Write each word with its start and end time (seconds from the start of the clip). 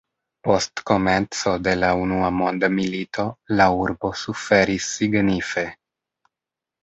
Post 0.45 0.81
komenco 0.91 1.51
de 1.67 1.73
la 1.81 1.89
Unua 2.05 2.31
Mondmilito 2.37 3.25
la 3.59 3.67
urbo 3.83 4.11
suferis 4.21 4.87
signife. 4.97 5.67